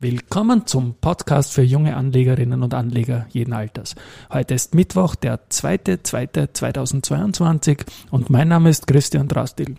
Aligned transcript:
Willkommen 0.00 0.66
zum 0.66 0.94
Podcast 1.00 1.52
für 1.52 1.62
junge 1.62 1.96
Anlegerinnen 1.96 2.62
und 2.62 2.74
Anleger 2.74 3.26
jeden 3.30 3.54
Alters. 3.54 3.94
Heute 4.30 4.54
ist 4.54 4.74
Mittwoch, 4.74 5.14
der 5.14 5.48
2.2.2022 5.48 7.86
und 8.10 8.28
mein 8.28 8.48
Name 8.48 8.70
ist 8.70 8.88
Christian 8.88 9.28
Drastil. 9.28 9.76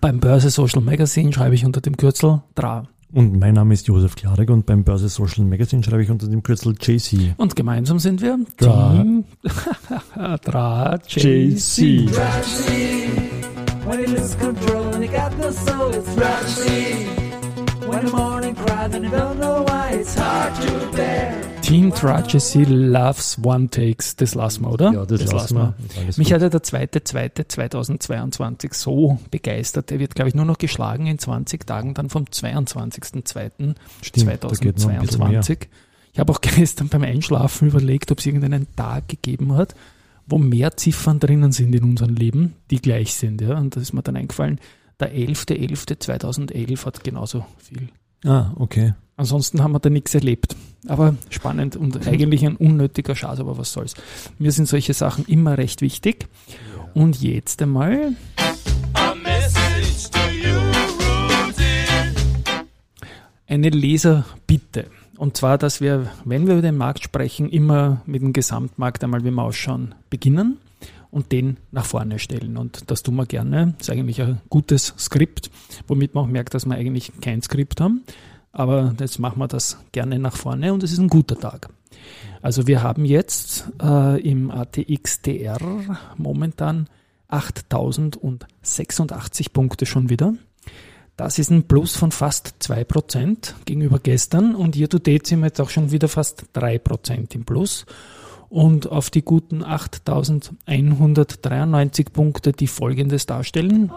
Beim 0.00 0.20
Börse 0.20 0.50
Social 0.50 0.82
Magazine 0.82 1.32
schreibe 1.32 1.54
ich 1.54 1.64
unter 1.64 1.80
dem 1.80 1.96
Kürzel 1.96 2.42
DRA. 2.54 2.86
Und 3.12 3.38
mein 3.40 3.54
Name 3.54 3.72
ist 3.72 3.86
Josef 3.88 4.14
Klarek 4.14 4.50
und 4.50 4.66
beim 4.66 4.84
Börse 4.84 5.08
Social 5.08 5.44
Magazine 5.44 5.82
schreibe 5.82 6.02
ich 6.02 6.10
unter 6.10 6.28
dem 6.28 6.42
Kürzel 6.42 6.74
JC. 6.78 7.32
Und 7.38 7.56
gemeinsam 7.56 7.98
sind 7.98 8.20
wir 8.20 8.38
Dra. 8.58 8.92
Team 8.92 9.24
Dra 10.44 10.98
JC. 11.08 12.10
When 13.86 14.00
Team 21.62 21.90
JC 21.90 22.66
loves 22.68 23.38
One 23.42 23.70
Takes. 23.70 24.16
Das 24.16 24.34
lassen 24.34 24.64
wir, 24.64 24.72
oder? 24.72 24.92
Ja, 24.92 25.06
das 25.06 25.32
lassen 25.32 25.56
wir. 25.56 25.74
Alles 25.98 26.18
Mich 26.18 26.28
gut. 26.28 26.34
hat 26.34 26.42
ja 26.42 26.48
der 26.50 26.62
zweite, 26.62 27.04
zweite 27.04 27.48
2022 27.48 28.74
so 28.74 29.18
begeistert. 29.30 29.88
Der 29.88 29.98
wird, 29.98 30.14
glaube 30.14 30.28
ich, 30.28 30.34
nur 30.34 30.44
noch 30.44 30.58
geschlagen 30.58 31.06
in 31.06 31.18
20 31.18 31.66
Tagen, 31.66 31.94
dann 31.94 32.10
vom 32.10 32.24
22.02.2022. 32.24 33.74
da 34.40 34.48
geht 34.48 34.78
noch 34.78 34.90
ein 34.90 35.00
bisschen 35.00 35.28
mehr. 35.28 35.42
Ich 36.12 36.20
habe 36.20 36.32
auch 36.32 36.40
gestern 36.42 36.88
beim 36.88 37.02
Einschlafen 37.02 37.68
überlegt, 37.68 38.12
ob 38.12 38.18
es 38.18 38.26
irgendeinen 38.26 38.66
Tag 38.76 39.08
gegeben 39.08 39.56
hat, 39.56 39.74
wo 40.26 40.36
mehr 40.36 40.76
Ziffern 40.76 41.18
drinnen 41.18 41.52
sind 41.52 41.74
in 41.74 41.84
unserem 41.84 42.14
Leben, 42.14 42.56
die 42.70 42.80
gleich 42.80 43.14
sind. 43.14 43.40
Ja? 43.40 43.56
Und 43.56 43.74
da 43.74 43.80
ist 43.80 43.94
mir 43.94 44.02
dann 44.02 44.16
eingefallen, 44.16 44.60
der 45.00 45.14
11.11.2011 45.14 46.86
hat 46.86 47.04
genauso 47.04 47.44
viel. 47.58 47.88
Ah, 48.24 48.52
okay. 48.56 48.94
Ansonsten 49.16 49.62
haben 49.62 49.72
wir 49.72 49.78
da 49.78 49.90
nichts 49.90 50.14
erlebt. 50.14 50.56
Aber 50.86 51.14
spannend 51.30 51.76
und 51.76 52.06
eigentlich 52.06 52.44
ein 52.44 52.56
unnötiger 52.56 53.16
Schatz, 53.16 53.40
aber 53.40 53.58
was 53.58 53.72
soll's. 53.72 53.94
Mir 54.38 54.52
sind 54.52 54.68
solche 54.68 54.94
Sachen 54.94 55.24
immer 55.26 55.58
recht 55.58 55.80
wichtig. 55.80 56.28
Und 56.94 57.20
jetzt 57.22 57.60
einmal 57.62 58.14
eine 63.48 63.68
Leserbitte. 63.70 64.86
Und 65.16 65.36
zwar, 65.36 65.56
dass 65.56 65.80
wir, 65.80 66.10
wenn 66.24 66.46
wir 66.46 66.54
über 66.54 66.62
den 66.62 66.76
Markt 66.76 67.02
sprechen, 67.02 67.48
immer 67.48 68.02
mit 68.06 68.22
dem 68.22 68.32
Gesamtmarkt 68.32 69.02
einmal, 69.02 69.24
wie 69.24 69.30
wir 69.30 69.42
ausschauen, 69.42 69.94
beginnen 70.10 70.58
und 71.10 71.32
den 71.32 71.58
nach 71.72 71.84
vorne 71.84 72.18
stellen. 72.18 72.56
Und 72.56 72.90
das 72.90 73.02
tun 73.02 73.16
wir 73.16 73.26
gerne. 73.26 73.74
Das 73.78 73.88
ist 73.88 73.94
eigentlich 73.94 74.22
ein 74.22 74.40
gutes 74.48 74.94
Skript, 74.98 75.50
womit 75.86 76.14
man 76.14 76.24
auch 76.24 76.28
merkt, 76.28 76.54
dass 76.54 76.66
wir 76.66 76.74
eigentlich 76.74 77.12
kein 77.20 77.42
Skript 77.42 77.80
haben. 77.80 78.02
Aber 78.52 78.94
jetzt 78.98 79.18
machen 79.18 79.38
wir 79.38 79.48
das 79.48 79.78
gerne 79.92 80.18
nach 80.18 80.36
vorne 80.36 80.72
und 80.72 80.82
es 80.82 80.92
ist 80.92 80.98
ein 80.98 81.08
guter 81.08 81.38
Tag. 81.38 81.68
Also 82.40 82.66
wir 82.66 82.82
haben 82.82 83.04
jetzt 83.04 83.68
äh, 83.82 84.18
im 84.22 84.50
ATXDR 84.50 85.58
momentan 86.16 86.88
8086 87.28 89.52
Punkte 89.52 89.84
schon 89.84 90.08
wieder. 90.08 90.32
Das 91.16 91.38
ist 91.38 91.50
ein 91.50 91.64
Plus 91.64 91.96
von 91.96 92.12
fast 92.12 92.54
2% 92.60 93.54
gegenüber 93.64 93.98
gestern 93.98 94.54
und 94.54 94.76
year 94.76 94.88
to 94.88 94.98
date 94.98 95.26
sind 95.26 95.40
wir 95.40 95.46
jetzt 95.46 95.60
auch 95.60 95.70
schon 95.70 95.90
wieder 95.90 96.08
fast 96.08 96.44
3% 96.54 97.34
im 97.34 97.44
Plus. 97.44 97.86
Und 98.48 98.90
auf 98.90 99.10
die 99.10 99.22
guten 99.22 99.62
8193 99.64 102.12
Punkte, 102.12 102.52
die 102.52 102.66
folgendes 102.66 103.26
darstellen. 103.26 103.92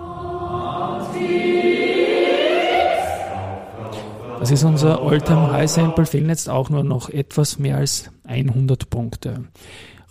Das 4.40 4.52
ist 4.52 4.64
unser 4.64 5.02
Alltime 5.02 5.52
High 5.52 5.70
Sample, 5.70 6.06
fehlen 6.06 6.30
jetzt 6.30 6.48
auch 6.50 6.70
nur 6.70 6.86
noch 6.86 7.10
etwas 7.10 7.60
mehr 7.60 7.76
als 7.78 8.10
100 8.24 8.90
Punkte. 8.90 9.44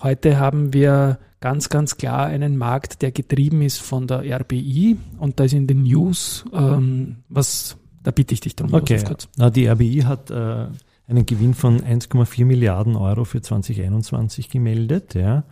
Heute 0.03 0.39
haben 0.39 0.75
wir 0.75 1.19
ganz, 1.41 1.71
ganz 1.71 1.97
klar 1.97 2.27
einen 2.27 2.57
Markt, 2.57 3.03
der 3.03 3.11
getrieben 3.11 3.63
ist 3.63 3.81
von 3.81 4.07
der 4.07 4.23
RBI 4.41 4.97
und 5.19 5.41
da 5.41 5.45
ist 5.45 5.55
in 5.55 5.67
den 5.67 5.83
News, 5.83 6.45
ähm, 6.53 7.17
was, 7.29 7.77
da 8.03 8.11
bitte 8.11 8.35
ich 8.35 8.41
dich 8.41 8.55
drum, 8.55 8.75
Okay. 8.75 9.03
Na, 9.37 9.51
die 9.51 9.67
RBI 9.67 10.03
hat 10.03 10.31
äh, 10.31 10.67
einen 11.09 11.27
Gewinn 11.27 11.55
von 11.55 11.81
1,4 11.81 12.45
Milliarden 12.45 12.95
Euro 12.95 13.25
für 13.25 13.41
2021 13.41 14.51
gemeldet. 14.51 15.15
Ja. 15.15 15.45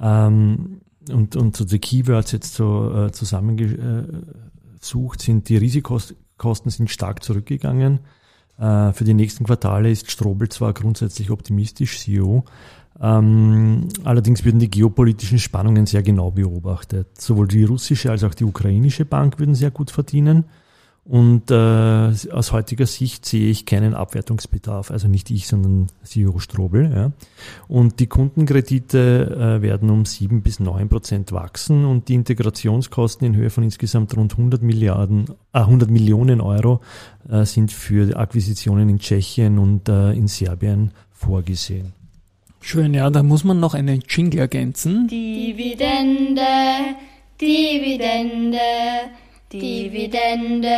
Ähm, 0.00 0.80
und, 1.12 1.36
und 1.36 1.56
so 1.56 1.64
die 1.64 1.78
Keywords 1.78 2.32
jetzt 2.32 2.54
so 2.54 2.92
äh, 2.92 3.12
zusammengesucht 3.12 5.20
sind, 5.20 5.48
die 5.48 5.56
Risikokosten 5.56 6.70
sind 6.70 6.90
stark 6.90 7.22
zurückgegangen. 7.22 8.00
Äh, 8.58 8.92
für 8.92 9.04
die 9.04 9.14
nächsten 9.14 9.44
Quartale 9.44 9.90
ist 9.90 10.10
Strobel 10.10 10.48
zwar 10.48 10.72
grundsätzlich 10.72 11.30
optimistisch, 11.30 12.00
CEO, 12.00 12.44
ähm, 13.00 13.88
allerdings 14.04 14.44
werden 14.44 14.58
die 14.58 14.70
geopolitischen 14.70 15.38
Spannungen 15.38 15.86
sehr 15.86 16.02
genau 16.02 16.30
beobachtet. 16.30 17.20
Sowohl 17.20 17.48
die 17.48 17.64
russische 17.64 18.10
als 18.10 18.24
auch 18.24 18.34
die 18.34 18.44
ukrainische 18.44 19.04
Bank 19.04 19.38
würden 19.38 19.54
sehr 19.54 19.70
gut 19.70 19.90
verdienen. 19.90 20.44
Und 21.08 21.52
äh, 21.52 21.54
aus 21.54 22.50
heutiger 22.50 22.86
Sicht 22.86 23.26
sehe 23.26 23.48
ich 23.48 23.64
keinen 23.64 23.94
Abwertungsbedarf, 23.94 24.90
also 24.90 25.06
nicht 25.06 25.30
ich, 25.30 25.46
sondern 25.46 25.86
CEO 26.02 26.40
Strobel. 26.40 26.90
Ja. 26.92 27.12
Und 27.68 28.00
die 28.00 28.08
Kundenkredite 28.08 29.58
äh, 29.58 29.62
werden 29.62 29.88
um 29.90 30.04
sieben 30.04 30.42
bis 30.42 30.58
neun 30.58 30.88
Prozent 30.88 31.30
wachsen 31.30 31.84
und 31.84 32.08
die 32.08 32.14
Integrationskosten 32.14 33.24
in 33.24 33.36
Höhe 33.36 33.50
von 33.50 33.62
insgesamt 33.62 34.16
rund 34.16 34.32
100 34.32 34.62
Milliarden, 34.62 35.26
äh, 35.52 35.60
100 35.60 35.90
Millionen 35.90 36.40
Euro 36.40 36.80
äh, 37.30 37.44
sind 37.44 37.70
für 37.70 38.16
Akquisitionen 38.16 38.88
in 38.88 38.98
Tschechien 38.98 39.60
und 39.60 39.88
äh, 39.88 40.10
in 40.10 40.26
Serbien 40.26 40.90
vorgesehen. 41.12 41.92
Schön, 42.60 42.94
ja, 42.94 43.10
da 43.10 43.22
muss 43.22 43.44
man 43.44 43.60
noch 43.60 43.74
einen 43.74 44.02
Jingle 44.08 44.40
ergänzen. 44.40 45.06
Dividende, 45.06 46.42
Dividende, 47.40 48.58
Dividende, 49.52 50.68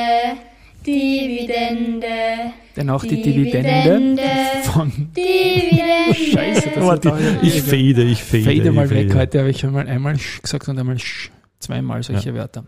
Dividende. 0.87 2.53
Denn 2.77 2.91
auch 2.91 3.03
die 3.03 3.23
Dividende 3.23 4.23
von 4.65 4.91
Dividende. 5.17 6.15
Scheiße, 6.33 6.71
das 6.75 6.85
Warte, 6.85 7.09
ist 7.09 7.19
da- 7.19 7.43
ich 7.43 7.63
fade, 7.63 8.03
ich 8.05 8.23
fade. 8.23 8.43
Fade 8.45 8.73
mal 8.73 8.85
ich 8.87 8.91
weg. 8.91 9.09
fade. 9.09 9.21
Heute 9.21 9.39
habe 9.41 9.51
ich 9.51 9.65
einmal 9.65 9.89
einmal 9.89 10.19
Sch 10.19 10.43
gesagt 10.43 10.69
und 10.69 10.79
einmal 10.79 10.99
Sch 10.99 11.31
zweimal 11.59 12.03
solche 12.03 12.35
Wörter. 12.35 12.65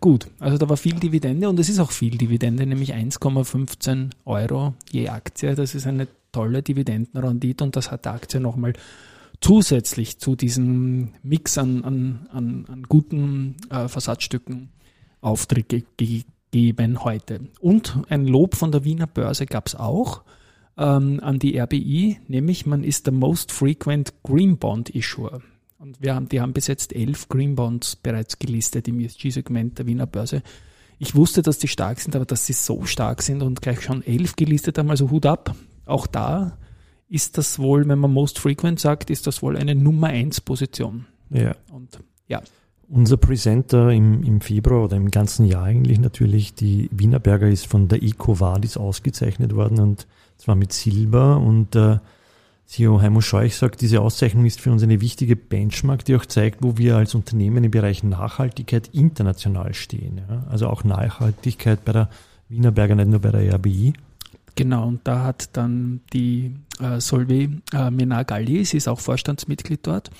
Gut, 0.00 0.26
also 0.40 0.58
da 0.58 0.68
war 0.68 0.76
viel 0.76 0.94
Dividende 0.94 1.48
und 1.48 1.58
es 1.60 1.68
ist 1.68 1.78
auch 1.78 1.92
viel 1.92 2.16
Dividende, 2.18 2.66
nämlich 2.66 2.94
1,15 2.94 4.10
Euro 4.24 4.74
je 4.90 5.08
Aktie. 5.08 5.54
Das 5.54 5.74
ist 5.74 5.86
eine 5.86 6.08
tolle 6.32 6.62
Dividendenrendite 6.62 7.62
und 7.62 7.76
das 7.76 7.90
hat 7.90 8.04
der 8.06 8.14
Aktie 8.14 8.40
nochmal 8.40 8.72
zusätzlich 9.40 10.18
zu 10.18 10.34
diesem 10.34 11.10
Mix 11.22 11.58
an, 11.58 11.84
an, 11.84 12.26
an, 12.32 12.64
an 12.68 12.82
guten 12.88 13.56
äh, 13.70 13.86
Versatzstücken 13.88 14.70
Auftritt 15.22 15.68
ge 15.96 16.24
gegeben 16.52 17.02
heute. 17.02 17.40
Und 17.60 17.98
ein 18.10 18.26
Lob 18.26 18.54
von 18.54 18.70
der 18.70 18.84
Wiener 18.84 19.06
Börse 19.06 19.46
gab 19.46 19.66
es 19.66 19.74
auch 19.74 20.22
ähm, 20.76 21.18
an 21.22 21.38
die 21.38 21.58
RBI, 21.58 22.18
nämlich 22.28 22.66
man 22.66 22.84
ist 22.84 23.06
der 23.06 23.14
most 23.14 23.50
frequent 23.50 24.12
Green 24.22 24.58
Bond 24.58 24.90
Issuer. 24.90 25.40
Und 25.78 26.00
wir 26.00 26.14
haben, 26.14 26.28
die 26.28 26.40
haben 26.40 26.52
bis 26.52 26.66
jetzt 26.66 26.94
elf 26.94 27.28
Green 27.28 27.56
Bonds 27.56 27.96
bereits 27.96 28.38
gelistet 28.38 28.86
im 28.86 29.00
ESG-Segment 29.00 29.78
der 29.78 29.86
Wiener 29.86 30.06
Börse. 30.06 30.42
Ich 30.98 31.16
wusste, 31.16 31.42
dass 31.42 31.58
die 31.58 31.68
stark 31.68 31.98
sind, 31.98 32.14
aber 32.14 32.26
dass 32.26 32.46
sie 32.46 32.52
so 32.52 32.84
stark 32.84 33.22
sind 33.22 33.42
und 33.42 33.62
gleich 33.62 33.80
schon 33.80 34.02
elf 34.04 34.36
gelistet 34.36 34.78
haben, 34.78 34.90
also 34.90 35.10
Hut 35.10 35.26
ab. 35.26 35.56
Auch 35.86 36.06
da 36.06 36.58
ist 37.08 37.36
das 37.36 37.58
wohl, 37.58 37.88
wenn 37.88 37.98
man 37.98 38.12
most 38.12 38.38
frequent 38.38 38.78
sagt, 38.78 39.10
ist 39.10 39.26
das 39.26 39.42
wohl 39.42 39.56
eine 39.56 39.74
Nummer 39.74 40.08
eins 40.08 40.40
Position. 40.40 41.06
Ja. 41.30 41.56
Und 41.72 41.98
ja, 42.28 42.42
Unser 42.92 43.16
Presenter 43.16 43.90
im, 43.90 44.22
im 44.22 44.42
Februar 44.42 44.84
oder 44.84 44.98
im 44.98 45.10
ganzen 45.10 45.46
Jahr 45.46 45.64
eigentlich 45.64 45.98
natürlich, 45.98 46.54
die 46.54 46.90
Wienerberger 46.92 47.48
ist 47.48 47.66
von 47.66 47.88
der 47.88 48.02
EcoVadis 48.02 48.76
ausgezeichnet 48.76 49.54
worden 49.54 49.80
und 49.80 50.06
zwar 50.36 50.56
mit 50.56 50.74
Silber 50.74 51.38
und 51.38 51.74
äh, 51.74 52.00
CEO 52.66 53.00
Heimo 53.00 53.22
Scheuch 53.22 53.56
sagt, 53.56 53.80
diese 53.80 54.02
Auszeichnung 54.02 54.44
ist 54.44 54.60
für 54.60 54.70
uns 54.70 54.82
eine 54.82 55.00
wichtige 55.00 55.36
Benchmark, 55.36 56.04
die 56.04 56.16
auch 56.16 56.26
zeigt, 56.26 56.62
wo 56.62 56.76
wir 56.76 56.96
als 56.96 57.14
Unternehmen 57.14 57.64
im 57.64 57.70
Bereich 57.70 58.02
Nachhaltigkeit 58.02 58.88
international 58.88 59.72
stehen. 59.72 60.20
Ja? 60.28 60.44
Also 60.50 60.68
auch 60.68 60.84
Nachhaltigkeit 60.84 61.86
bei 61.86 61.92
der 61.92 62.10
Wienerberger, 62.50 62.94
nicht 62.94 63.08
nur 63.08 63.20
bei 63.20 63.30
der 63.30 63.54
RBI. 63.54 63.94
Genau, 64.54 64.86
und 64.86 65.00
da 65.04 65.24
hat 65.24 65.56
dann 65.56 66.00
die 66.12 66.54
äh, 66.78 67.00
Solveig 67.00 67.62
äh, 67.72 67.90
Menagalli, 67.90 68.66
sie 68.66 68.76
ist 68.76 68.86
auch 68.86 69.00
Vorstandsmitglied 69.00 69.86
dort, 69.86 70.10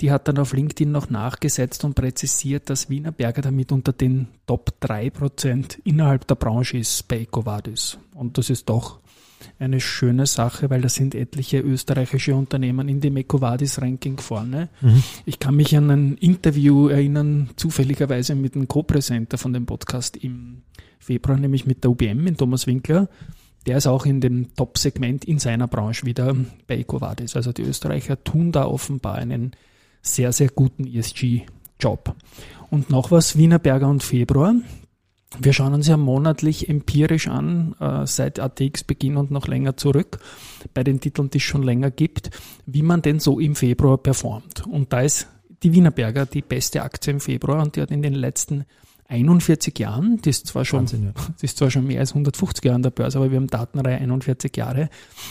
die 0.00 0.10
hat 0.10 0.28
dann 0.28 0.38
auf 0.38 0.52
LinkedIn 0.52 0.90
noch 0.90 1.10
nachgesetzt 1.10 1.84
und 1.84 1.94
präzisiert, 1.94 2.68
dass 2.68 2.90
Wiener 2.90 3.12
Berger 3.12 3.42
damit 3.42 3.72
unter 3.72 3.92
den 3.92 4.28
Top 4.46 4.74
3% 4.82 5.78
innerhalb 5.84 6.26
der 6.26 6.34
Branche 6.34 6.78
ist 6.78 7.08
bei 7.08 7.20
EcoVadis. 7.20 7.98
Und 8.14 8.36
das 8.38 8.50
ist 8.50 8.68
doch 8.68 9.00
eine 9.58 9.80
schöne 9.80 10.26
Sache, 10.26 10.70
weil 10.70 10.82
da 10.82 10.88
sind 10.88 11.14
etliche 11.14 11.60
österreichische 11.60 12.34
Unternehmen 12.34 12.88
in 12.88 13.00
dem 13.00 13.16
EcoVadis-Ranking 13.16 14.18
vorne. 14.18 14.68
Ich 15.24 15.38
kann 15.38 15.56
mich 15.56 15.76
an 15.76 15.90
ein 15.90 16.16
Interview 16.18 16.88
erinnern, 16.88 17.50
zufälligerweise 17.56 18.34
mit 18.34 18.54
einem 18.54 18.68
Co-Präsenter 18.68 19.38
von 19.38 19.52
dem 19.52 19.66
Podcast 19.66 20.16
im 20.16 20.62
Februar, 20.98 21.38
nämlich 21.38 21.66
mit 21.66 21.84
der 21.84 21.90
UBM, 21.90 22.22
mit 22.22 22.38
Thomas 22.38 22.66
Winkler, 22.66 23.08
der 23.66 23.78
ist 23.78 23.86
auch 23.86 24.06
in 24.06 24.20
dem 24.20 24.54
Top-Segment 24.54 25.24
in 25.24 25.38
seiner 25.38 25.68
Branche 25.68 26.06
wieder 26.06 26.34
bei 26.66 26.78
EcoVadis. 26.78 27.36
Also 27.36 27.52
die 27.52 27.62
Österreicher 27.62 28.22
tun 28.22 28.52
da 28.52 28.64
offenbar 28.66 29.16
einen 29.16 29.52
sehr, 30.06 30.32
sehr 30.32 30.48
guten 30.48 30.86
ESG-Job. 30.86 32.14
Und 32.70 32.90
noch 32.90 33.10
was, 33.10 33.36
Wienerberger 33.36 33.88
und 33.88 34.02
Februar. 34.02 34.54
Wir 35.38 35.52
schauen 35.52 35.74
uns 35.74 35.88
ja 35.88 35.96
monatlich 35.96 36.68
empirisch 36.68 37.28
an, 37.28 37.74
äh, 37.80 38.06
seit 38.06 38.38
ATX-Beginn 38.38 39.16
und 39.16 39.30
noch 39.30 39.48
länger 39.48 39.76
zurück, 39.76 40.18
bei 40.72 40.84
den 40.84 41.00
Titeln, 41.00 41.30
die 41.30 41.38
es 41.38 41.44
schon 41.44 41.62
länger 41.62 41.90
gibt, 41.90 42.30
wie 42.64 42.82
man 42.82 43.02
denn 43.02 43.20
so 43.20 43.38
im 43.40 43.54
Februar 43.54 43.98
performt. 43.98 44.66
Und 44.66 44.92
da 44.92 45.00
ist 45.02 45.28
die 45.62 45.72
Wienerberger 45.72 46.26
die 46.26 46.42
beste 46.42 46.82
Aktie 46.82 47.12
im 47.12 47.20
Februar 47.20 47.62
und 47.62 47.76
die 47.76 47.82
hat 47.82 47.90
in 47.90 48.02
den 48.02 48.14
letzten 48.14 48.64
41 49.08 49.78
Jahren, 49.78 50.20
die 50.22 50.30
ist 50.30 50.46
zwar 50.46 50.64
schon, 50.64 50.80
Wahnsinn, 50.80 51.04
ja. 51.04 51.12
die 51.40 51.44
ist 51.44 51.58
zwar 51.58 51.70
schon 51.70 51.86
mehr 51.86 52.00
als 52.00 52.10
150 52.10 52.64
Jahre 52.64 52.76
an 52.76 52.82
der 52.82 52.90
Börse, 52.90 53.18
aber 53.18 53.30
wir 53.30 53.36
haben 53.36 53.46
Datenreihe 53.46 53.98
41 53.98 54.56
Jahre, 54.56 54.88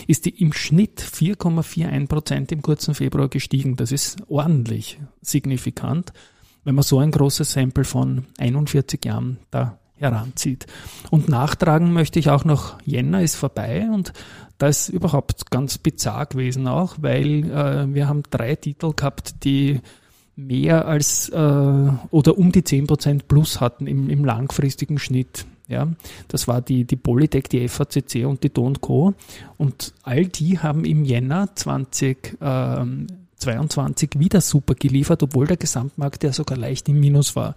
ist 0.07 0.25
die 0.25 0.41
im 0.41 0.53
Schnitt 0.53 1.01
4,41 1.01 2.07
Prozent 2.07 2.51
im 2.51 2.61
kurzen 2.61 2.95
Februar 2.95 3.27
gestiegen. 3.27 3.75
Das 3.75 3.91
ist 3.91 4.17
ordentlich 4.27 4.99
signifikant, 5.21 6.13
wenn 6.63 6.75
man 6.75 6.83
so 6.83 6.99
ein 6.99 7.11
großes 7.11 7.51
Sample 7.51 7.83
von 7.83 8.25
41 8.37 9.03
Jahren 9.03 9.37
da 9.51 9.77
heranzieht. 9.97 10.67
Und 11.09 11.29
nachtragen 11.29 11.93
möchte 11.93 12.19
ich 12.19 12.29
auch 12.29 12.45
noch, 12.45 12.77
Jänner 12.83 13.21
ist 13.21 13.35
vorbei 13.35 13.87
und 13.91 14.13
da 14.57 14.67
ist 14.67 14.89
überhaupt 14.89 15.51
ganz 15.51 15.77
bizarr 15.77 16.25
gewesen 16.25 16.67
auch, 16.67 16.95
weil 16.99 17.49
äh, 17.51 17.93
wir 17.93 18.07
haben 18.07 18.23
drei 18.29 18.55
Titel 18.55 18.93
gehabt, 18.93 19.43
die 19.43 19.81
mehr 20.35 20.87
als 20.87 21.29
äh, 21.29 21.91
oder 22.11 22.37
um 22.37 22.51
die 22.51 22.63
10% 22.63 23.21
plus 23.27 23.61
hatten 23.61 23.87
im, 23.87 24.09
im 24.09 24.25
langfristigen 24.25 24.99
Schnitt. 24.99 25.45
Ja, 25.67 25.87
das 26.27 26.47
war 26.47 26.61
die, 26.61 26.83
die 26.83 26.95
Polytech, 26.95 27.45
die 27.49 27.67
FACC 27.67 28.27
und 28.27 28.43
die 28.43 28.53
Do 28.53 28.71
Co. 28.79 29.15
Und 29.57 29.95
all 30.03 30.27
die 30.27 30.59
haben 30.59 30.85
im 30.85 31.03
Jänner 31.05 31.55
2022 31.55 34.11
wieder 34.17 34.41
super 34.41 34.75
geliefert, 34.75 35.23
obwohl 35.23 35.47
der 35.47 35.57
Gesamtmarkt 35.57 36.23
ja 36.23 36.31
sogar 36.33 36.59
leicht 36.59 36.87
im 36.87 36.99
Minus 36.99 37.35
war. 37.35 37.55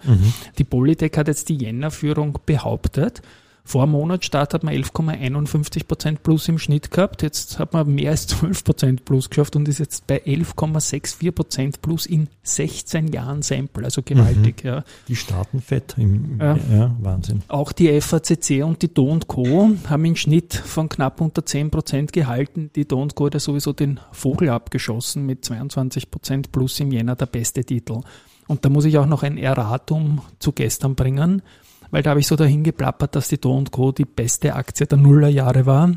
Die 0.56 0.64
Polytech 0.64 1.12
hat 1.18 1.28
jetzt 1.28 1.50
die 1.50 1.58
Jänner-Führung 1.58 2.38
behauptet. 2.46 3.20
Vor 3.68 3.86
Monatsstart 3.86 4.54
hat 4.54 4.64
man 4.64 4.72
11,51 4.72 5.84
Prozent 5.86 6.22
plus 6.22 6.48
im 6.48 6.58
Schnitt 6.58 6.90
gehabt. 6.90 7.20
Jetzt 7.22 7.58
hat 7.58 7.74
man 7.74 7.86
mehr 7.94 8.12
als 8.12 8.26
12 8.28 8.64
Prozent 8.64 9.04
plus 9.04 9.28
geschafft 9.28 9.56
und 9.56 9.68
ist 9.68 9.78
jetzt 9.78 10.06
bei 10.06 10.22
11,64 10.22 11.32
Prozent 11.32 11.82
plus 11.82 12.06
in 12.06 12.28
16 12.44 13.08
Jahren 13.08 13.42
Sample. 13.42 13.84
Also 13.84 14.00
gewaltig, 14.02 14.64
ja. 14.64 14.84
Die 15.06 15.16
starten 15.16 15.60
fett. 15.60 15.96
Im, 15.98 16.38
Ja. 16.40 16.56
ja. 16.72 16.96
Wahnsinn. 16.98 17.42
Auch 17.48 17.72
die 17.72 18.00
FACC 18.00 18.64
und 18.64 18.80
die 18.80 18.88
Do 18.94 19.18
Co. 19.26 19.44
haben 19.86 20.04
einen 20.06 20.16
Schnitt 20.16 20.54
von 20.54 20.88
knapp 20.88 21.20
unter 21.20 21.44
10 21.44 21.70
Prozent 21.70 22.14
gehalten. 22.14 22.70
Die 22.74 22.88
Do 22.88 23.06
Co. 23.14 23.26
hat 23.26 23.34
ja 23.34 23.40
sowieso 23.40 23.74
den 23.74 24.00
Vogel 24.12 24.48
abgeschossen 24.48 25.26
mit 25.26 25.44
22 25.44 26.10
Prozent 26.10 26.52
plus 26.52 26.80
im 26.80 26.90
Jänner 26.90 27.16
der 27.16 27.26
beste 27.26 27.62
Titel. 27.62 28.00
Und 28.46 28.64
da 28.64 28.70
muss 28.70 28.86
ich 28.86 28.96
auch 28.96 29.04
noch 29.04 29.24
ein 29.24 29.36
Erratum 29.36 30.22
zu 30.38 30.52
gestern 30.52 30.94
bringen, 30.94 31.42
weil 31.90 32.02
da 32.02 32.10
habe 32.10 32.20
ich 32.20 32.26
so 32.26 32.36
dahin 32.36 32.64
geplappert, 32.64 33.14
dass 33.16 33.28
die 33.28 33.40
Do 33.40 33.62
Co. 33.70 33.92
die 33.92 34.04
beste 34.04 34.54
Aktie 34.54 34.86
der 34.86 34.98
Nullerjahre 34.98 35.66
war. 35.66 35.92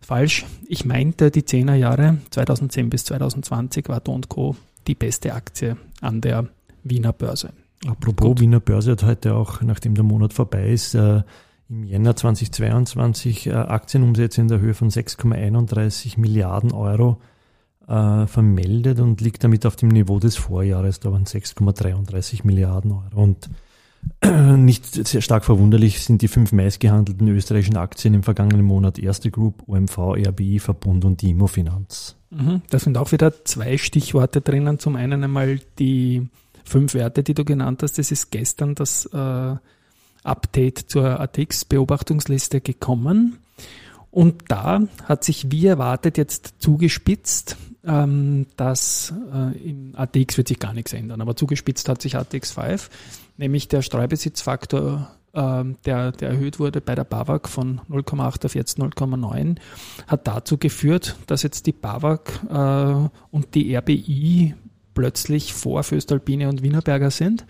Falsch. 0.00 0.46
Ich 0.66 0.84
meinte, 0.84 1.30
die 1.30 1.42
10er 1.42 1.74
Jahre, 1.74 2.18
2010 2.30 2.90
bis 2.90 3.04
2020, 3.04 3.88
war 3.88 4.00
Do 4.00 4.20
Co. 4.28 4.56
die 4.86 4.94
beste 4.94 5.34
Aktie 5.34 5.76
an 6.00 6.20
der 6.20 6.48
Wiener 6.84 7.12
Börse. 7.12 7.50
Apropos 7.86 8.40
Wiener 8.40 8.60
Börse 8.60 8.92
hat 8.92 9.02
heute 9.04 9.34
auch, 9.34 9.62
nachdem 9.62 9.94
der 9.94 10.04
Monat 10.04 10.32
vorbei 10.32 10.70
ist, 10.70 10.94
äh, 10.94 11.22
im 11.70 11.84
Jänner 11.84 12.16
2022 12.16 13.46
äh, 13.46 13.52
Aktienumsätze 13.52 14.40
in 14.40 14.48
der 14.48 14.60
Höhe 14.60 14.74
von 14.74 14.90
6,31 14.90 16.18
Milliarden 16.18 16.72
Euro 16.72 17.20
äh, 17.86 18.26
vermeldet 18.26 19.00
und 19.00 19.20
liegt 19.20 19.44
damit 19.44 19.64
auf 19.64 19.76
dem 19.76 19.88
Niveau 19.88 20.18
des 20.18 20.36
Vorjahres. 20.36 21.00
Da 21.00 21.12
waren 21.12 21.24
6,33 21.24 22.40
Milliarden 22.44 22.92
Euro. 22.92 23.22
Und 23.22 23.48
nicht 24.56 24.86
sehr 24.86 25.20
stark 25.20 25.44
verwunderlich 25.44 26.02
sind 26.02 26.22
die 26.22 26.28
fünf 26.28 26.52
meistgehandelten 26.52 27.26
österreichischen 27.28 27.76
Aktien 27.76 28.14
im 28.14 28.22
vergangenen 28.22 28.64
Monat 28.64 28.98
Erste 28.98 29.30
Group, 29.30 29.62
OMV, 29.66 29.98
RBI, 29.98 30.58
Verbund 30.58 31.04
und 31.04 31.22
die 31.22 31.30
Immofinanz. 31.30 32.16
Mhm. 32.30 32.62
Da 32.70 32.78
sind 32.78 32.98
auch 32.98 33.12
wieder 33.12 33.44
zwei 33.44 33.78
Stichworte 33.78 34.40
drinnen. 34.40 34.78
Zum 34.78 34.96
einen 34.96 35.24
einmal 35.24 35.60
die 35.78 36.28
fünf 36.64 36.94
Werte, 36.94 37.22
die 37.22 37.34
du 37.34 37.44
genannt 37.44 37.82
hast. 37.82 37.98
Das 37.98 38.10
ist 38.10 38.30
gestern 38.30 38.74
das 38.74 39.06
äh, 39.06 39.56
Update 40.22 40.78
zur 40.78 41.20
ATX-Beobachtungsliste 41.20 42.60
gekommen. 42.60 43.38
Und 44.10 44.44
da 44.48 44.82
hat 45.04 45.24
sich 45.24 45.50
wie 45.50 45.66
erwartet 45.66 46.18
jetzt 46.18 46.54
zugespitzt, 46.58 47.56
ähm, 47.84 48.46
dass 48.56 49.14
äh, 49.32 49.56
im 49.70 49.94
ATX 49.94 50.36
wird 50.36 50.48
sich 50.48 50.58
gar 50.58 50.74
nichts 50.74 50.92
ändern, 50.92 51.20
aber 51.20 51.36
zugespitzt 51.36 51.88
hat 51.88 52.02
sich 52.02 52.16
ATX 52.16 52.52
5, 52.52 52.90
nämlich 53.40 53.66
der 53.66 53.82
Streubesitzfaktor, 53.82 55.10
ähm, 55.34 55.76
der, 55.84 56.12
der 56.12 56.30
erhöht 56.30 56.60
wurde 56.60 56.80
bei 56.80 56.94
der 56.94 57.04
BAWAG 57.04 57.48
von 57.48 57.80
0,8 57.90 58.44
auf 58.44 58.54
jetzt 58.54 58.78
0,9, 58.78 59.56
hat 60.06 60.28
dazu 60.28 60.58
geführt, 60.58 61.16
dass 61.26 61.42
jetzt 61.42 61.66
die 61.66 61.72
BAWAG 61.72 62.20
äh, 62.48 63.08
und 63.30 63.54
die 63.54 63.74
RBI 63.74 64.54
plötzlich 64.94 65.54
vor 65.54 65.82
Föstalpine 65.82 66.48
und 66.48 66.62
Wienerberger 66.62 67.10
sind. 67.10 67.46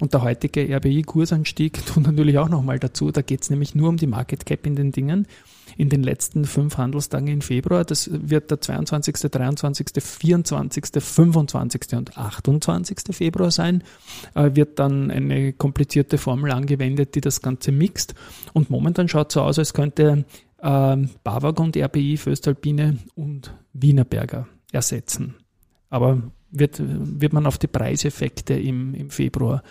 Und 0.00 0.14
der 0.14 0.22
heutige 0.22 0.74
RBI-Kursanstieg 0.74 1.84
tut 1.86 2.06
natürlich 2.06 2.38
auch 2.38 2.48
nochmal 2.48 2.78
dazu. 2.78 3.10
Da 3.10 3.20
geht 3.20 3.42
es 3.42 3.50
nämlich 3.50 3.74
nur 3.74 3.88
um 3.88 3.96
die 3.96 4.06
Market 4.06 4.46
Cap 4.46 4.64
in 4.66 4.76
den 4.76 4.92
Dingen. 4.92 5.26
In 5.76 5.88
den 5.88 6.02
letzten 6.02 6.44
fünf 6.44 6.76
Handelstagen 6.76 7.28
im 7.28 7.40
Februar, 7.40 7.84
das 7.84 8.10
wird 8.12 8.50
der 8.50 8.60
22., 8.60 9.30
23., 9.30 9.86
24., 9.98 10.84
25. 11.02 11.80
und 11.94 12.16
28. 12.16 12.98
Februar 13.10 13.50
sein, 13.50 13.82
äh, 14.34 14.50
wird 14.54 14.78
dann 14.78 15.10
eine 15.10 15.52
komplizierte 15.52 16.18
Formel 16.18 16.52
angewendet, 16.52 17.14
die 17.14 17.20
das 17.20 17.42
Ganze 17.42 17.72
mixt. 17.72 18.14
Und 18.52 18.70
momentan 18.70 19.08
schaut 19.08 19.32
so 19.32 19.42
aus, 19.42 19.58
als 19.58 19.74
könnte 19.74 20.24
ähm, 20.62 21.10
BAWAG 21.22 21.60
und 21.60 21.76
RBI, 21.76 22.16
Föstalpine 22.16 22.98
und 23.14 23.54
Wienerberger 23.72 24.46
ersetzen. 24.72 25.34
Aber 25.90 26.22
wird, 26.50 26.80
wird 26.80 27.32
man 27.32 27.46
auf 27.46 27.58
die 27.58 27.66
Preiseffekte 27.66 28.54
im, 28.54 28.94
im 28.94 29.10
Februar 29.10 29.62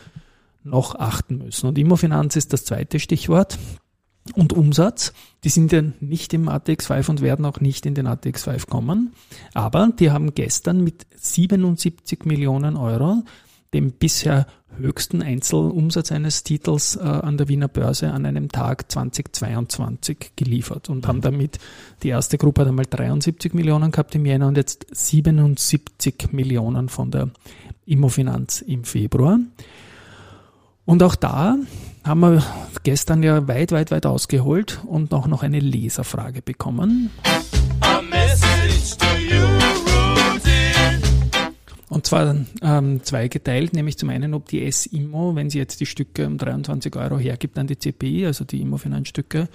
noch 0.64 0.96
achten 0.96 1.40
müssen. 1.40 1.68
Und 1.68 1.78
Immofinanz 1.78 2.36
ist 2.36 2.54
das 2.54 2.66
zweite 2.66 3.00
Stichwort. 3.00 3.58
Und 4.36 4.54
Umsatz, 4.54 5.14
die 5.44 5.50
sind 5.50 5.72
ja 5.74 5.84
nicht 6.00 6.34
im 6.34 6.48
ATX 6.48 6.88
5 6.88 7.10
und 7.10 7.22
werden 7.22 7.46
auch 7.46 7.60
nicht 7.60 7.86
in 7.86 7.94
den 7.94 8.08
ATX 8.08 8.44
5 8.44 8.68
kommen. 8.68 9.14
Aber 9.54 9.90
die 10.00 10.12
haben 10.12 10.34
gestern 10.34 10.82
mit 10.84 11.06
77 11.16 12.26
Millionen 12.26 12.78
Euro 12.78 13.24
dem 13.74 13.92
bisher 13.92 14.46
höchsten 14.78 15.22
Einzelumsatz 15.22 16.12
eines 16.12 16.44
Titels 16.44 16.96
äh, 16.96 17.02
an 17.02 17.38
der 17.38 17.48
Wiener 17.48 17.68
Börse 17.68 18.12
an 18.12 18.26
einem 18.26 18.50
Tag 18.50 18.92
2022 18.92 20.32
geliefert 20.36 20.90
und 20.90 21.08
haben 21.08 21.22
damit, 21.22 21.60
die 22.02 22.10
erste 22.10 22.38
Gruppe 22.38 22.62
hat 22.62 22.70
einmal 22.70 22.86
73 22.86 23.54
Millionen 23.54 23.92
gehabt 23.92 24.16
im 24.16 24.26
Jänner 24.26 24.48
und 24.48 24.58
jetzt 24.58 24.86
77 24.92 26.32
Millionen 26.32 26.90
von 26.90 27.12
der 27.12 27.30
Immofinanz 27.86 28.62
im 28.62 28.84
Februar. 28.84 29.40
Und 30.86 31.04
auch 31.04 31.16
da 31.16 31.58
haben 32.04 32.20
wir 32.20 32.44
gestern 32.84 33.24
ja 33.24 33.48
weit, 33.48 33.72
weit, 33.72 33.92
weit 33.92 34.06
ausgeholt 34.06 34.82
und 34.86 35.14
auch 35.14 35.28
noch 35.28 35.44
eine 35.44 35.60
Leserfrage 35.60 36.42
bekommen. 36.42 37.10
Und 41.90 42.08
zwar 42.08 42.36
ähm, 42.64 43.04
zweigeteilt, 43.04 43.74
nämlich 43.74 43.98
zum 44.00 44.10
einen, 44.10 44.34
ob 44.34 44.50
die 44.50 44.66
S-Immo, 44.66 45.36
wenn 45.36 45.52
sie 45.52 45.60
jetzt 45.60 45.80
die 45.80 45.86
Stücke 45.86 46.26
um 46.26 46.40
23 46.40 46.96
Euro 46.96 47.20
hergibt 47.20 47.58
an 47.60 47.68
die 47.68 47.78
CPI, 47.78 48.26
also 48.26 48.46
die 48.46 48.62
Immo-Finanzstücke, 48.62 49.48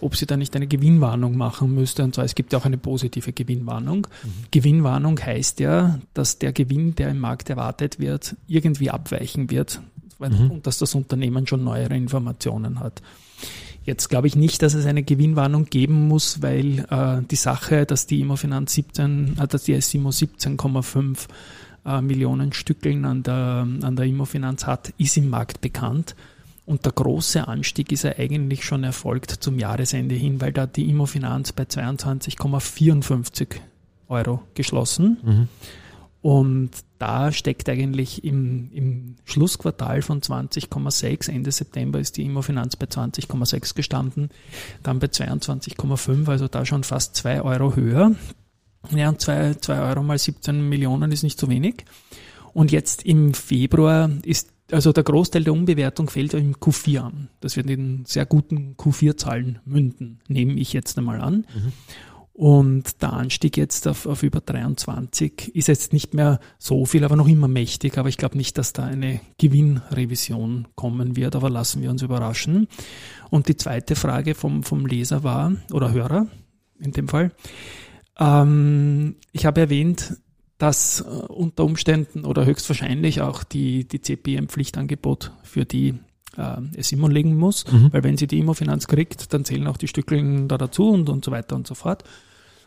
ob 0.00 0.16
sie 0.16 0.24
da 0.24 0.38
nicht 0.38 0.56
eine 0.56 0.66
Gewinnwarnung 0.66 1.36
machen 1.36 1.74
müsste. 1.74 2.02
Und 2.02 2.14
zwar, 2.14 2.24
es 2.24 2.34
gibt 2.34 2.54
ja 2.54 2.58
auch 2.58 2.64
eine 2.64 2.78
positive 2.78 3.34
Gewinnwarnung. 3.34 4.06
Gewinnwarnung 4.50 5.20
heißt 5.20 5.60
ja, 5.60 6.00
dass 6.14 6.38
der 6.38 6.52
Gewinn, 6.52 6.94
der 6.94 7.10
im 7.10 7.18
Markt 7.18 7.50
erwartet 7.50 8.00
wird, 8.00 8.36
irgendwie 8.48 8.88
abweichen 8.88 9.50
wird 9.50 9.82
und 10.50 10.66
dass 10.66 10.78
das 10.78 10.94
Unternehmen 10.94 11.46
schon 11.46 11.64
neuere 11.64 11.96
Informationen 11.96 12.80
hat. 12.80 13.02
Jetzt 13.84 14.08
glaube 14.08 14.28
ich 14.28 14.36
nicht, 14.36 14.62
dass 14.62 14.74
es 14.74 14.86
eine 14.86 15.02
Gewinnwarnung 15.02 15.66
geben 15.66 16.06
muss, 16.06 16.40
weil 16.40 16.86
äh, 16.90 17.22
die 17.28 17.36
Sache, 17.36 17.84
dass 17.84 18.06
die 18.06 18.20
Immofinanz 18.20 18.74
17, 18.74 19.38
äh, 19.40 19.48
dass 19.48 19.64
die 19.64 19.80
SIMO 19.80 20.10
17,5 20.10 21.26
äh, 21.84 22.00
Millionen 22.00 22.52
Stückeln 22.52 23.04
an 23.04 23.24
der, 23.24 23.66
an 23.82 23.96
der 23.96 24.06
Immofinanz 24.06 24.66
hat, 24.66 24.92
ist 24.98 25.16
im 25.16 25.28
Markt 25.30 25.60
bekannt. 25.60 26.14
Und 26.64 26.84
der 26.84 26.92
große 26.92 27.48
Anstieg 27.48 27.90
ist 27.90 28.04
ja 28.04 28.16
eigentlich 28.16 28.64
schon 28.64 28.84
erfolgt 28.84 29.30
zum 29.30 29.58
Jahresende 29.58 30.14
hin, 30.14 30.40
weil 30.40 30.52
da 30.52 30.66
die 30.66 30.88
Immofinanz 30.88 31.52
bei 31.52 31.64
22,54 31.64 33.48
Euro 34.08 34.42
geschlossen. 34.54 35.48
Und 36.22 36.70
da 37.00 37.32
steckt 37.32 37.68
eigentlich 37.68 38.22
im, 38.22 38.70
im 38.72 39.16
Schlussquartal 39.24 40.02
von 40.02 40.20
20,6, 40.20 41.28
Ende 41.28 41.50
September 41.50 41.98
ist 41.98 42.16
die 42.16 42.24
Immofinanz 42.24 42.76
bei 42.76 42.86
20,6 42.86 43.74
gestanden, 43.74 44.30
dann 44.84 45.00
bei 45.00 45.08
22,5, 45.08 46.28
also 46.28 46.46
da 46.46 46.64
schon 46.64 46.84
fast 46.84 47.16
zwei 47.16 47.42
Euro 47.42 47.74
höher. 47.74 48.12
Ja, 48.94 49.08
und 49.08 49.20
zwei, 49.20 49.54
zwei 49.54 49.80
Euro 49.80 50.04
mal 50.04 50.16
17 50.16 50.68
Millionen 50.68 51.10
ist 51.10 51.24
nicht 51.24 51.40
so 51.40 51.50
wenig. 51.50 51.84
Und 52.52 52.70
jetzt 52.70 53.04
im 53.04 53.34
Februar 53.34 54.08
ist, 54.24 54.50
also 54.70 54.92
der 54.92 55.02
Großteil 55.04 55.42
der 55.42 55.52
Umbewertung 55.52 56.08
fällt 56.08 56.34
im 56.34 56.54
Q4 56.54 57.00
an. 57.00 57.28
Das 57.40 57.56
wird 57.56 57.68
in 57.68 58.04
sehr 58.06 58.26
guten 58.26 58.76
Q4-Zahlen 58.76 59.58
münden, 59.64 60.20
nehme 60.28 60.52
ich 60.54 60.72
jetzt 60.72 60.96
einmal 60.98 61.20
an. 61.20 61.46
Und 62.34 63.02
der 63.02 63.12
Anstieg 63.12 63.58
jetzt 63.58 63.86
auf, 63.86 64.06
auf 64.06 64.22
über 64.22 64.40
23 64.40 65.54
ist 65.54 65.68
jetzt 65.68 65.92
nicht 65.92 66.14
mehr 66.14 66.40
so 66.58 66.86
viel, 66.86 67.04
aber 67.04 67.16
noch 67.16 67.28
immer 67.28 67.48
mächtig. 67.48 67.98
Aber 67.98 68.08
ich 68.08 68.16
glaube 68.16 68.38
nicht, 68.38 68.56
dass 68.56 68.72
da 68.72 68.84
eine 68.84 69.20
Gewinnrevision 69.38 70.68
kommen 70.74 71.16
wird, 71.16 71.36
aber 71.36 71.50
lassen 71.50 71.82
wir 71.82 71.90
uns 71.90 72.00
überraschen. 72.00 72.68
Und 73.28 73.48
die 73.48 73.56
zweite 73.56 73.96
Frage 73.96 74.34
vom, 74.34 74.62
vom 74.62 74.86
Leser 74.86 75.22
war, 75.22 75.52
oder 75.72 75.92
Hörer 75.92 76.26
in 76.80 76.92
dem 76.92 77.08
Fall, 77.08 77.32
ähm, 78.18 79.16
ich 79.32 79.46
habe 79.46 79.60
erwähnt, 79.60 80.16
dass 80.58 81.00
äh, 81.00 81.04
unter 81.04 81.64
Umständen 81.64 82.24
oder 82.24 82.46
höchstwahrscheinlich 82.46 83.20
auch 83.20 83.44
die, 83.44 83.86
die 83.86 84.00
CPM-Pflichtangebot 84.00 85.32
für 85.42 85.64
die 85.64 85.94
äh, 86.36 86.56
es 86.76 86.92
immer 86.92 87.08
legen 87.08 87.36
muss, 87.36 87.64
weil 87.90 88.04
wenn 88.04 88.16
sie 88.16 88.26
die 88.26 88.38
Immofinanz 88.38 88.86
kriegt, 88.86 89.32
dann 89.32 89.44
zählen 89.44 89.66
auch 89.66 89.76
die 89.76 89.88
Stückeln 89.88 90.48
da 90.48 90.58
dazu 90.58 90.90
und, 90.90 91.08
und 91.08 91.24
so 91.24 91.30
weiter 91.30 91.56
und 91.56 91.66
so 91.66 91.74
fort. 91.74 92.04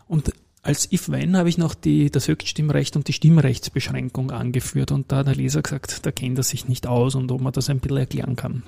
Und 0.07 0.31
als 0.65 0.91
if-when 0.91 1.37
habe 1.37 1.47
ich 1.47 1.57
noch 1.57 1.75
die, 1.75 2.09
das 2.09 2.27
Höchststimmrecht 2.27 2.95
und 2.95 3.07
die 3.07 3.13
Stimmrechtsbeschränkung 3.13 4.31
angeführt 4.31 4.91
und 4.91 5.11
da 5.11 5.17
hat 5.17 5.27
der 5.27 5.35
Leser 5.35 5.61
gesagt, 5.61 6.05
da 6.05 6.11
kennt 6.11 6.39
er 6.39 6.43
sich 6.43 6.67
nicht 6.67 6.87
aus 6.87 7.13
und 7.13 7.31
ob 7.31 7.41
man 7.41 7.53
das 7.53 7.69
ein 7.69 7.79
bisschen 7.79 7.97
erklären 7.97 8.35
kann. 8.35 8.63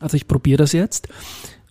Also 0.00 0.16
ich 0.16 0.28
probiere 0.28 0.58
das 0.58 0.72
jetzt. 0.72 1.08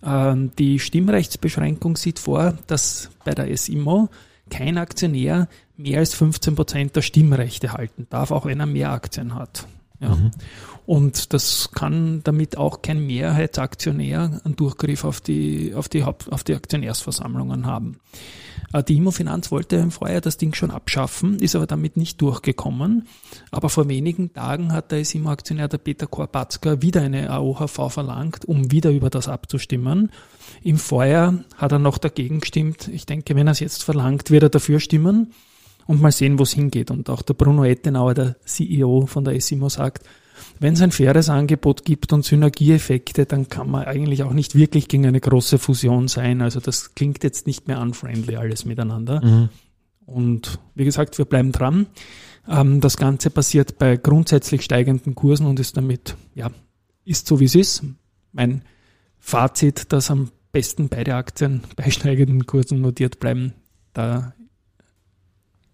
Ähm, 0.02 0.50
die 0.58 0.80
Stimmrechtsbeschränkung 0.80 1.96
sieht 1.96 2.18
vor, 2.18 2.58
dass 2.66 3.10
bei 3.24 3.32
der 3.32 3.56
SIMO 3.56 4.08
kein 4.50 4.76
Aktionär 4.76 5.48
mehr 5.76 6.00
als 6.00 6.14
15 6.14 6.56
Prozent 6.56 6.96
der 6.96 7.02
Stimmrechte 7.02 7.72
halten 7.72 8.06
darf, 8.10 8.32
auch 8.32 8.46
wenn 8.46 8.60
er 8.60 8.66
mehr 8.66 8.90
Aktien 8.90 9.34
hat. 9.34 9.66
Ja. 10.00 10.16
Und 10.86 11.32
das 11.34 11.70
kann 11.72 12.22
damit 12.24 12.56
auch 12.56 12.82
kein 12.82 13.06
Mehrheitsaktionär 13.06 14.40
einen 14.44 14.56
Durchgriff 14.56 15.04
auf 15.04 15.20
die, 15.20 15.74
auf 15.74 15.88
die, 15.88 16.04
Haupt, 16.04 16.32
auf 16.32 16.42
die 16.42 16.54
Aktionärsversammlungen 16.54 17.66
haben. 17.66 18.00
Äh, 18.72 18.82
Die 18.82 18.96
Immofinanz 18.96 19.50
wollte 19.50 19.76
im 19.76 19.90
Vorjahr 19.90 20.20
das 20.20 20.36
Ding 20.36 20.54
schon 20.54 20.70
abschaffen, 20.70 21.38
ist 21.38 21.54
aber 21.54 21.66
damit 21.66 21.96
nicht 21.96 22.20
durchgekommen. 22.20 23.06
Aber 23.50 23.68
vor 23.68 23.88
wenigen 23.88 24.32
Tagen 24.32 24.72
hat 24.72 24.90
der 24.90 25.04
SIMO-Aktionär, 25.04 25.68
der 25.68 25.78
Peter 25.78 26.06
Korpatzka, 26.06 26.80
wieder 26.82 27.02
eine 27.02 27.30
AOHV 27.30 27.92
verlangt, 27.92 28.46
um 28.46 28.72
wieder 28.72 28.90
über 28.90 29.10
das 29.10 29.28
abzustimmen. 29.28 30.10
Im 30.62 30.78
Vorjahr 30.78 31.44
hat 31.56 31.72
er 31.72 31.78
noch 31.78 31.98
dagegen 31.98 32.40
gestimmt. 32.40 32.88
Ich 32.88 33.06
denke, 33.06 33.36
wenn 33.36 33.46
er 33.46 33.52
es 33.52 33.60
jetzt 33.60 33.84
verlangt, 33.84 34.30
wird 34.30 34.44
er 34.44 34.48
dafür 34.48 34.80
stimmen 34.80 35.32
und 35.90 36.00
mal 36.00 36.12
sehen, 36.12 36.38
wo 36.38 36.44
es 36.44 36.52
hingeht. 36.52 36.92
Und 36.92 37.10
auch 37.10 37.20
der 37.22 37.34
Bruno 37.34 37.64
Ettenauer, 37.64 38.14
der 38.14 38.36
CEO 38.44 39.06
von 39.06 39.24
der 39.24 39.40
SIMO, 39.40 39.68
sagt, 39.68 40.04
wenn 40.60 40.74
es 40.74 40.82
ein 40.82 40.92
faires 40.92 41.28
Angebot 41.28 41.84
gibt 41.84 42.12
und 42.12 42.24
Synergieeffekte, 42.24 43.26
dann 43.26 43.48
kann 43.48 43.68
man 43.68 43.86
eigentlich 43.86 44.22
auch 44.22 44.32
nicht 44.32 44.54
wirklich 44.54 44.86
gegen 44.86 45.04
eine 45.04 45.18
große 45.18 45.58
Fusion 45.58 46.06
sein. 46.06 46.42
Also 46.42 46.60
das 46.60 46.94
klingt 46.94 47.24
jetzt 47.24 47.48
nicht 47.48 47.66
mehr 47.66 47.80
unfriendly 47.80 48.36
alles 48.36 48.64
miteinander. 48.64 49.20
Und 50.06 50.60
wie 50.76 50.84
gesagt, 50.84 51.18
wir 51.18 51.24
bleiben 51.24 51.50
dran. 51.50 51.88
Ähm, 52.48 52.80
das 52.80 52.96
Ganze 52.96 53.30
passiert 53.30 53.76
bei 53.76 53.96
grundsätzlich 53.96 54.62
steigenden 54.62 55.16
Kursen 55.16 55.46
und 55.46 55.58
ist 55.58 55.76
damit, 55.76 56.14
ja, 56.36 56.52
ist 57.04 57.26
so 57.26 57.40
wie 57.40 57.46
es 57.46 57.56
ist. 57.56 57.82
Mein 58.30 58.62
Fazit, 59.18 59.92
dass 59.92 60.12
am 60.12 60.30
besten 60.52 60.88
beide 60.88 61.16
Aktien 61.16 61.62
bei 61.74 61.90
steigenden 61.90 62.46
Kursen 62.46 62.80
notiert 62.80 63.18
bleiben, 63.18 63.54
da, 63.92 64.34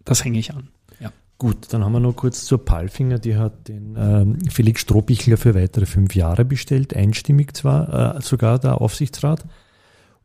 das 0.07 0.25
hänge 0.25 0.39
ich 0.39 0.55
an. 0.55 0.69
Ja. 0.99 1.13
Gut, 1.37 1.73
dann 1.75 1.85
haben 1.85 1.93
wir 1.93 2.01
noch 2.01 2.17
kurz 2.17 2.47
zur 2.47 2.65
Palfinger. 2.65 3.19
Die 3.19 3.37
hat 3.37 3.69
den 3.69 3.95
ähm, 3.99 4.39
Felix 4.49 4.81
Strohbichler 4.81 5.37
für 5.37 5.55
weitere 5.55 5.85
fünf 5.85 6.15
Jahre 6.15 6.47
bestellt, 6.47 6.97
einstimmig 6.97 7.55
zwar, 7.55 8.17
äh, 8.17 8.23
sogar 8.23 8.59
der 8.59 8.81
Aufsichtsrat. 8.81 9.45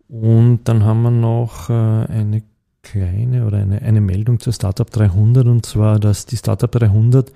Und 0.07 0.61
dann 0.65 0.83
haben 0.85 1.01
wir 1.01 1.11
noch 1.11 1.69
äh, 1.69 1.73
eine 1.73 2.43
kleine 2.83 3.45
oder 3.45 3.57
eine, 3.57 3.81
eine 3.81 4.01
Meldung 4.01 4.39
zur 4.39 4.53
Startup 4.53 4.89
300 4.89 5.45
und 5.47 5.65
zwar, 5.65 5.99
dass 5.99 6.25
die 6.25 6.37
Startup 6.37 6.71
300 6.71 7.31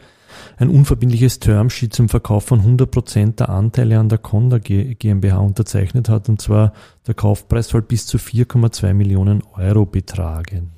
ein 0.57 0.69
unverbindliches 0.69 1.39
Termsheet 1.39 1.93
zum 1.93 2.09
Verkauf 2.09 2.45
von 2.45 2.61
100% 2.61 3.35
der 3.35 3.49
Anteile 3.49 3.99
an 3.99 4.09
der 4.09 4.17
Conda 4.17 4.57
GmbH 4.57 5.37
unterzeichnet 5.37 6.09
hat 6.09 6.29
und 6.29 6.41
zwar 6.41 6.73
der 7.07 7.13
Kaufpreis 7.13 7.69
soll 7.69 7.81
bis 7.81 8.05
zu 8.05 8.17
4,2 8.17 8.93
Millionen 8.93 9.43
Euro 9.53 9.85
betragen. 9.85 10.71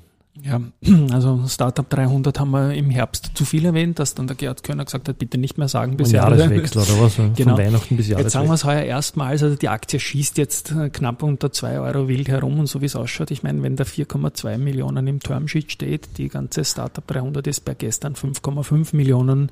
Ja, 0.44 0.60
also 1.12 1.42
Startup 1.48 1.88
300 1.88 2.38
haben 2.38 2.50
wir 2.50 2.74
im 2.74 2.90
Herbst 2.90 3.32
zu 3.34 3.44
viel 3.44 3.64
erwähnt, 3.64 3.98
dass 3.98 4.14
dann 4.14 4.26
der 4.26 4.36
Gerhard 4.36 4.62
Körner 4.62 4.84
gesagt 4.84 5.08
hat, 5.08 5.18
bitte 5.18 5.38
nicht 5.38 5.58
mehr 5.58 5.68
sagen 5.68 5.96
bis. 5.96 6.12
Jahreswechsel 6.12 6.82
oder 6.82 7.00
was? 7.02 7.14
Von 7.14 7.34
Genau. 7.34 7.58
Weihnachten 7.58 7.96
bis 7.96 8.08
Jetzt 8.08 8.30
sagen 8.32 8.46
wir 8.46 8.50
Jahreswechsel. 8.50 8.54
es 8.54 8.64
heuer 8.64 8.82
erstmals, 8.84 9.42
also 9.42 9.56
die 9.56 9.68
Aktie 9.68 9.98
schießt 10.00 10.38
jetzt 10.38 10.72
äh, 10.72 10.90
knapp 10.90 11.22
unter 11.22 11.50
2 11.52 11.80
Euro 11.80 12.08
wild 12.08 12.28
herum 12.28 12.58
und 12.60 12.66
so 12.66 12.80
wie 12.80 12.86
es 12.86 12.96
ausschaut, 12.96 13.30
ich 13.30 13.42
meine, 13.42 13.62
wenn 13.62 13.76
da 13.76 13.84
4,2 13.84 14.58
Millionen 14.58 15.06
im 15.06 15.20
Termsheet 15.20 15.72
steht, 15.72 16.08
die 16.18 16.28
ganze 16.28 16.64
Startup 16.64 17.06
300 17.06 17.46
ist 17.46 17.64
bei 17.64 17.74
gestern 17.74 18.14
5,5 18.14 18.94
Millionen 18.94 19.50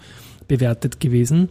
bewertet 0.48 1.00
gewesen, 1.00 1.48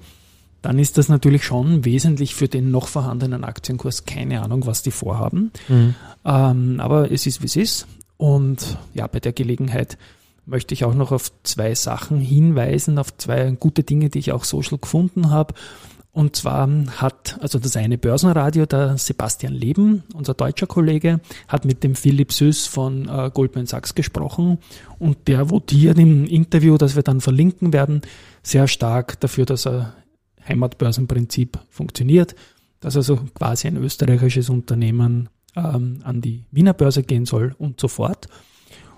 dann 0.61 0.79
ist 0.79 0.97
das 0.97 1.09
natürlich 1.09 1.43
schon 1.43 1.85
wesentlich 1.85 2.33
für 2.33 2.47
den 2.47 2.71
noch 2.71 2.87
vorhandenen 2.87 3.43
Aktienkurs. 3.43 4.05
Keine 4.05 4.41
Ahnung, 4.41 4.65
was 4.65 4.81
die 4.81 4.89
vorhaben. 4.91 5.51
Ähm, 6.25 6.79
aber 6.79 7.11
es 7.11 7.27
ist, 7.27 7.41
wie 7.41 7.45
es 7.45 7.55
ist. 7.55 7.87
Und 8.17 8.77
ja, 8.93 9.07
bei 9.07 9.19
der 9.19 9.33
Gelegenheit 9.33 9.97
möchte 10.45 10.73
ich 10.73 10.85
auch 10.85 10.93
noch 10.93 11.11
auf 11.11 11.31
zwei 11.43 11.73
Sachen 11.75 12.19
hinweisen, 12.19 12.99
auf 12.99 13.15
zwei 13.17 13.51
gute 13.51 13.83
Dinge, 13.83 14.09
die 14.09 14.19
ich 14.19 14.31
auch 14.31 14.43
social 14.43 14.77
gefunden 14.77 15.29
habe. 15.29 15.53
Und 16.11 16.37
zwar 16.37 16.69
hat, 17.01 17.37
also 17.41 17.59
das 17.59 17.75
eine 17.75 17.97
Börsenradio, 17.97 18.65
der 18.65 18.97
Sebastian 18.97 19.53
Leben, 19.53 20.03
unser 20.13 20.33
deutscher 20.33 20.65
Kollege, 20.65 21.19
hat 21.49 21.65
mit 21.65 21.83
dem 21.83 21.93
Philipp 21.93 22.31
Süß 22.31 22.67
von 22.67 23.09
äh, 23.09 23.29
Goldman 23.33 23.65
Sachs 23.65 23.95
gesprochen 23.95 24.59
und 24.97 25.27
der 25.27 25.49
votiert 25.49 25.99
im 25.99 26.25
Interview, 26.25 26.77
das 26.77 26.95
wir 26.95 27.03
dann 27.03 27.19
verlinken 27.19 27.73
werden, 27.73 28.01
sehr 28.43 28.69
stark 28.69 29.19
dafür, 29.19 29.45
dass 29.45 29.67
ein 29.67 29.91
Heimatbörsenprinzip 30.47 31.59
funktioniert, 31.69 32.33
dass 32.79 32.95
also 32.95 33.17
quasi 33.33 33.67
ein 33.67 33.75
österreichisches 33.75 34.49
Unternehmen 34.49 35.27
ähm, 35.55 35.99
an 36.03 36.21
die 36.21 36.43
Wiener 36.51 36.73
Börse 36.73 37.03
gehen 37.03 37.25
soll 37.25 37.55
und 37.57 37.79
so 37.79 37.87
fort. 37.87 38.27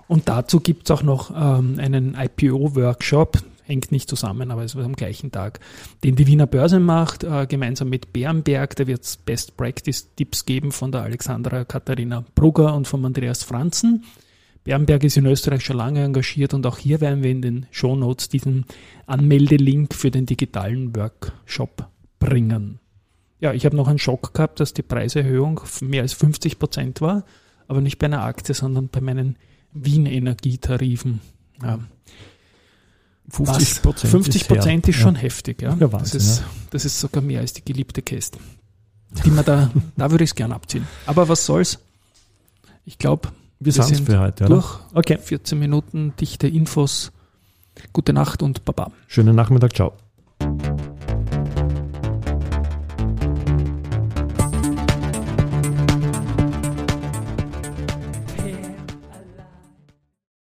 Und 0.06 0.28
dazu 0.28 0.60
gibt's 0.60 0.90
auch 0.90 1.02
noch 1.02 1.30
ähm, 1.30 1.78
einen 1.78 2.14
IPO-Workshop, 2.14 3.38
hängt 3.64 3.92
nicht 3.92 4.08
zusammen, 4.08 4.50
aber 4.50 4.64
es 4.64 4.74
wird 4.74 4.86
am 4.86 4.96
gleichen 4.96 5.30
Tag, 5.30 5.60
den 6.02 6.16
die 6.16 6.26
Wiener 6.26 6.46
Börse 6.46 6.80
macht, 6.80 7.24
äh, 7.24 7.46
gemeinsam 7.46 7.90
mit 7.90 8.12
Bärenberg. 8.12 8.74
Da 8.76 8.86
wird's 8.86 9.18
Best 9.18 9.56
Practice-Tipps 9.58 10.46
geben 10.46 10.72
von 10.72 10.90
der 10.90 11.02
Alexandra 11.02 11.64
Katharina 11.64 12.24
Brugger 12.34 12.74
und 12.74 12.88
vom 12.88 13.04
Andreas 13.04 13.42
Franzen. 13.42 14.04
Bärenberg 14.64 15.04
ist 15.04 15.16
in 15.16 15.26
Österreich 15.26 15.62
schon 15.62 15.76
lange 15.76 16.02
engagiert 16.02 16.54
und 16.54 16.66
auch 16.66 16.78
hier 16.78 17.00
werden 17.00 17.22
wir 17.22 17.30
in 17.30 17.42
den 17.42 17.66
Shownotes 17.70 18.28
diesen 18.28 18.64
Anmeldelink 19.06 19.94
für 19.94 20.10
den 20.10 20.26
digitalen 20.26 20.94
Workshop 20.96 21.86
bringen. 22.18 22.80
Ja, 23.40 23.52
ich 23.52 23.64
habe 23.64 23.76
noch 23.76 23.88
einen 23.88 23.98
Schock 23.98 24.34
gehabt, 24.34 24.60
dass 24.60 24.74
die 24.74 24.82
Preiserhöhung 24.82 25.60
mehr 25.80 26.02
als 26.02 26.12
50 26.12 26.58
Prozent 26.58 27.00
war, 27.00 27.24
aber 27.68 27.80
nicht 27.80 27.98
bei 27.98 28.06
einer 28.06 28.22
Aktie, 28.22 28.54
sondern 28.54 28.88
bei 28.88 29.00
meinen 29.00 29.36
Wien-Energietarifen. 29.72 31.20
Ja. 31.62 31.78
50 33.30 33.82
Prozent. 33.82 34.10
50 34.10 34.48
Prozent 34.48 34.88
ist, 34.88 34.96
schon 34.96 35.14
heftig, 35.14 35.62
ja. 35.62 35.70
Ja, 35.70 35.76
das, 35.76 35.92
Wahnsinn, 35.92 36.20
ist, 36.20 36.40
ja. 36.40 36.46
das 36.70 36.84
ist 36.84 36.98
sogar 36.98 37.22
mehr 37.22 37.40
als 37.40 37.52
die 37.52 37.64
geliebte 37.64 38.02
Käste. 38.02 38.38
Die 39.24 39.30
man 39.30 39.44
da, 39.44 39.70
da 39.96 40.10
würde 40.10 40.24
ich 40.24 40.30
es 40.30 40.34
gern 40.34 40.52
abziehen. 40.52 40.86
Aber 41.06 41.28
was 41.28 41.46
soll's? 41.46 41.78
Ich 42.84 42.98
glaube, 42.98 43.28
Wir, 43.60 43.74
Wir 43.74 43.82
sind 43.82 44.06
für 44.06 44.18
heute, 44.18 44.44
oder? 44.44 44.54
durch 44.54 44.78
Okay. 44.94 45.18
14 45.18 45.58
Minuten 45.58 46.14
dichte 46.18 46.48
Infos. 46.48 47.12
Gute 47.92 48.12
Nacht 48.12 48.42
und 48.42 48.64
Baba. 48.64 48.90
Schönen 49.06 49.36
Nachmittag, 49.36 49.74
ciao. 49.74 49.92